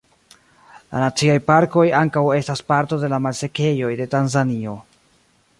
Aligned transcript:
La 0.93 1.01
naciaj 1.03 1.35
parkoj 1.49 1.85
ankaŭ 1.99 2.25
estas 2.39 2.65
parto 2.73 3.01
de 3.05 3.13
la 3.17 3.23
malsekejoj 3.27 3.93
de 4.01 4.13
Tanzanio. 4.15 4.79